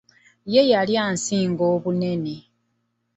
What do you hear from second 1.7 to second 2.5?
obunene.